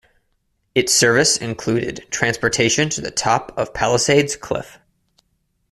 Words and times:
Its 0.73 0.91
service 0.91 1.37
included 1.37 2.03
transportation 2.09 2.89
to 2.89 3.01
the 3.01 3.11
top 3.11 3.51
of 3.55 3.71
Palisades 3.71 4.35
Cliff. 4.35 4.79